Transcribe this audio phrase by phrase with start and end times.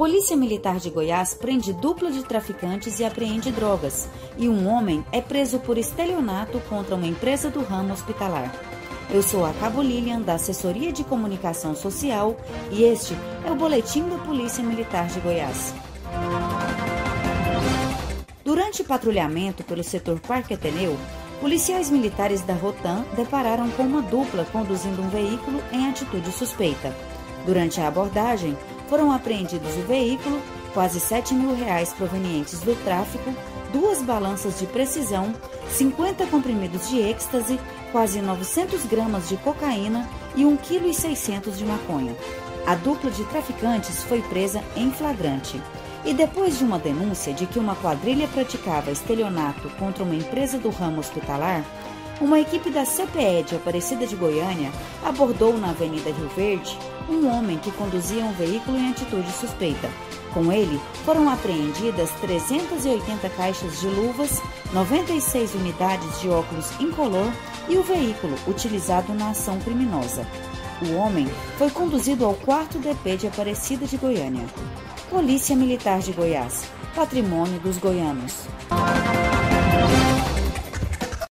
[0.00, 5.20] Polícia Militar de Goiás prende dupla de traficantes e apreende drogas, e um homem é
[5.20, 8.50] preso por estelionato contra uma empresa do ramo hospitalar.
[9.10, 12.34] Eu sou a Cabo Lilian, da Assessoria de Comunicação Social,
[12.70, 15.74] e este é o Boletim da Polícia Militar de Goiás.
[18.42, 20.96] Durante patrulhamento pelo setor Parque Ateneu,
[21.42, 26.90] policiais militares da Rotan depararam com uma dupla conduzindo um veículo em atitude suspeita.
[27.44, 28.56] Durante a abordagem,
[28.90, 30.42] foram apreendidos o veículo,
[30.74, 33.32] quase 7 mil reais provenientes do tráfico,
[33.72, 35.32] duas balanças de precisão,
[35.70, 37.58] 50 comprimidos de êxtase,
[37.92, 42.16] quase 900 gramas de cocaína e 1,6 kg de maconha.
[42.66, 45.62] A dupla de traficantes foi presa em flagrante.
[46.04, 50.70] E depois de uma denúncia de que uma quadrilha praticava estelionato contra uma empresa do
[50.70, 51.64] ramo hospitalar,
[52.20, 54.70] uma equipe da CPE de Aparecida de Goiânia
[55.02, 59.88] abordou na Avenida Rio Verde um homem que conduzia um veículo em atitude suspeita.
[60.32, 64.40] Com ele, foram apreendidas 380 caixas de luvas,
[64.72, 67.32] 96 unidades de óculos incolor
[67.68, 70.26] e o veículo utilizado na ação criminosa.
[70.82, 71.26] O homem
[71.58, 74.46] foi conduzido ao quarto DP de Aparecida de Goiânia.
[75.08, 78.46] Polícia Militar de Goiás, patrimônio dos goianos.